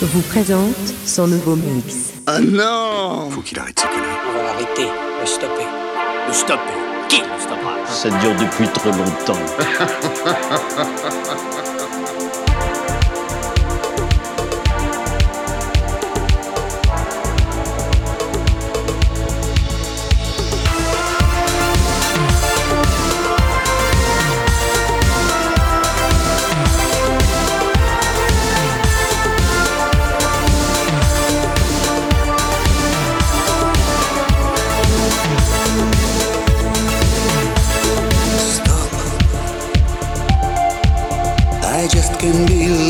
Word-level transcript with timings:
Vous 0.00 0.22
présente 0.22 0.74
son 1.04 1.26
nouveau 1.26 1.56
mix. 1.56 2.14
Ah 2.26 2.40
non 2.40 3.28
Faut 3.30 3.42
qu'il 3.42 3.58
arrête 3.58 3.78
ses 3.78 3.86
conneries. 3.86 4.08
On 4.30 4.32
va 4.32 4.42
l'arrêter, 4.44 4.86
le 5.20 5.26
stopper. 5.26 5.66
Le 6.26 6.32
stopper 6.32 6.72
Qui 7.10 7.18
le 7.18 7.38
stoppera? 7.38 7.74
Ça 7.86 8.08
dure 8.08 8.34
depuis 8.36 8.66
trop 8.68 8.92
longtemps. 8.92 9.36
can 42.32 42.46
be 42.46 42.85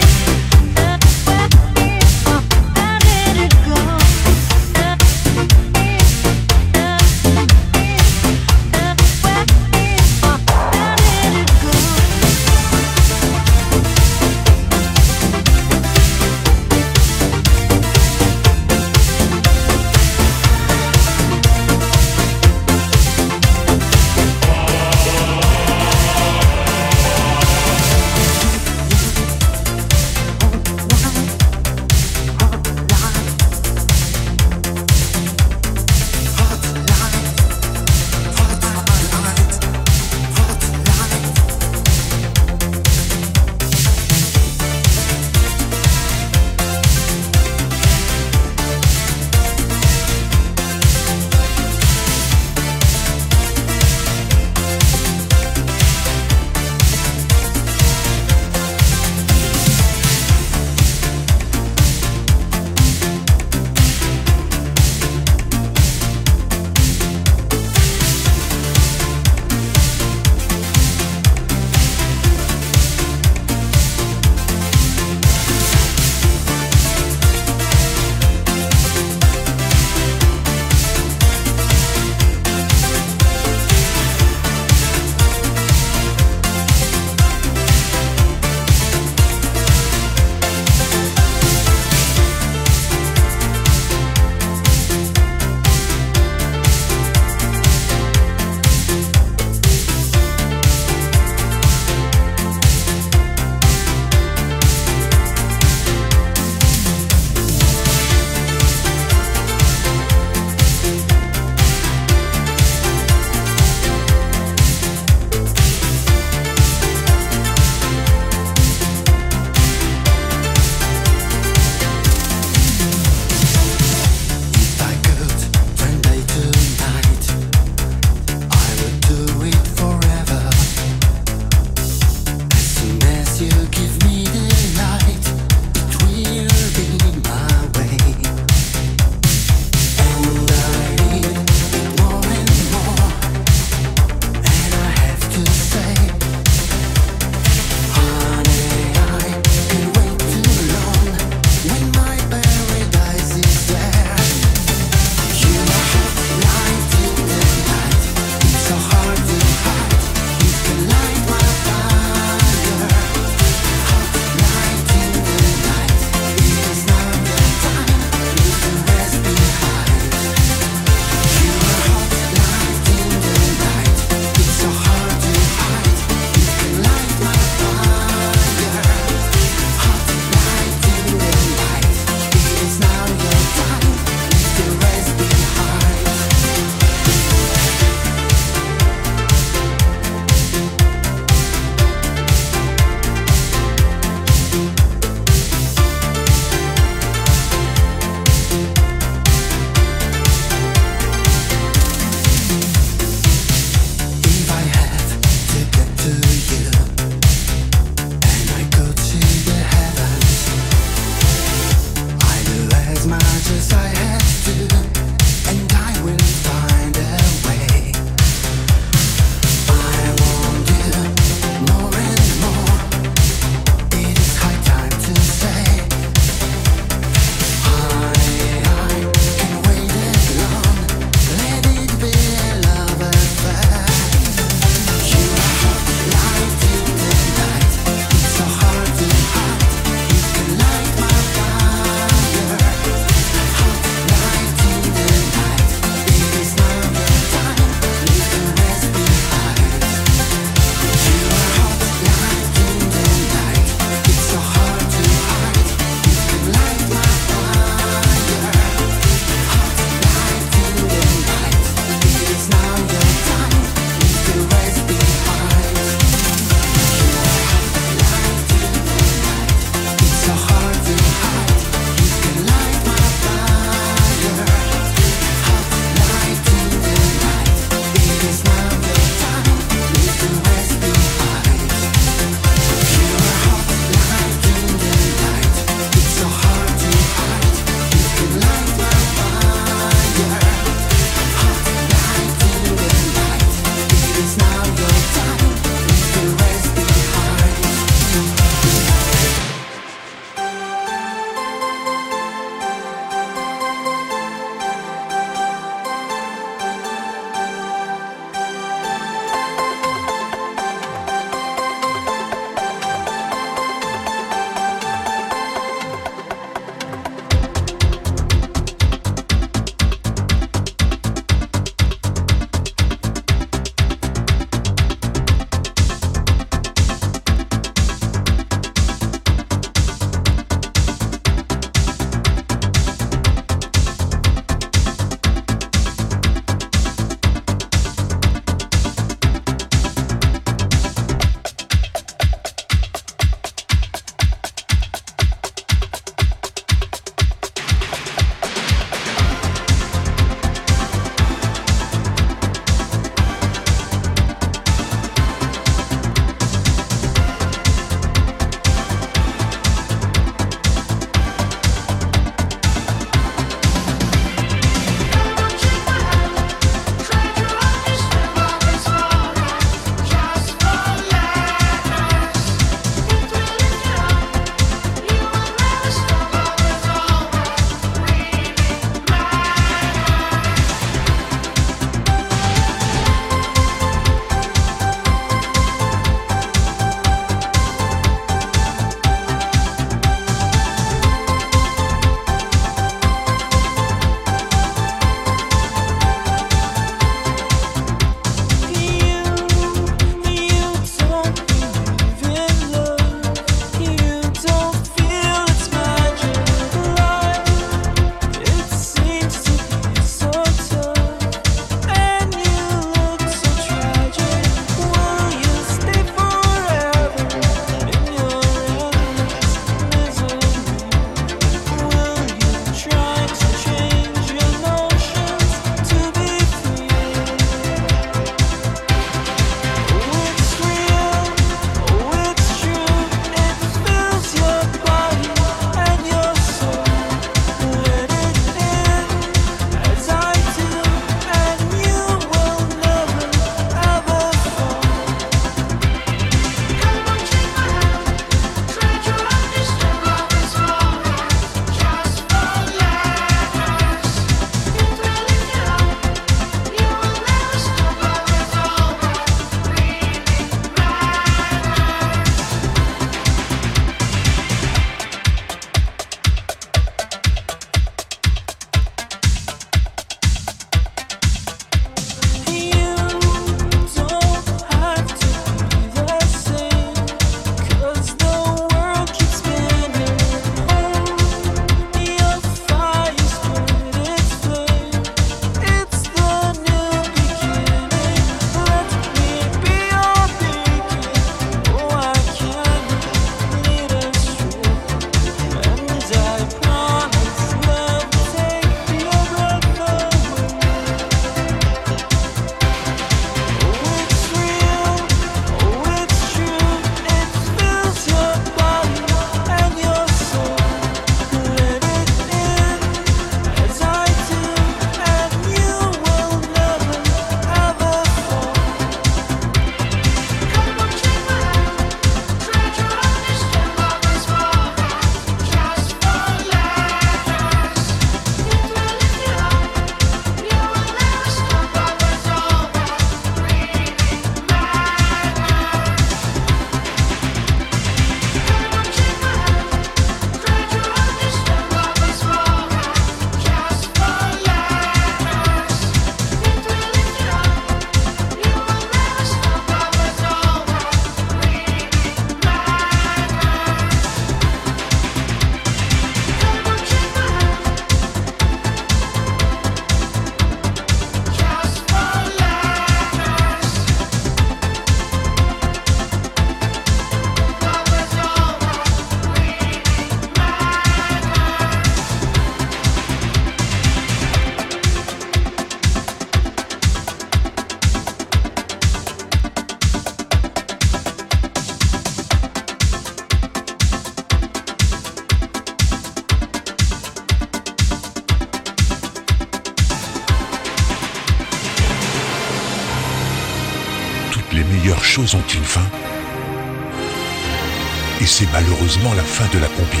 malheureusement 598.62 599.12
la 599.14 599.22
fin 599.22 599.46
de 599.52 599.60
la 599.60 599.68
compile. 599.68 600.00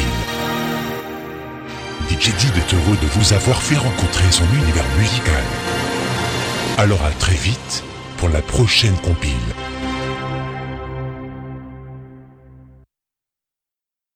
DJ 2.10 2.28
est 2.28 2.74
heureux 2.74 2.96
de 3.00 3.06
vous 3.06 3.32
avoir 3.32 3.60
fait 3.60 3.76
rencontrer 3.76 4.30
son 4.30 4.44
univers 4.54 4.84
musical. 4.98 5.44
Alors 6.78 7.04
à 7.04 7.10
très 7.12 7.34
vite 7.34 7.82
pour 8.18 8.28
la 8.28 8.42
prochaine 8.42 8.96
compile. 8.98 9.61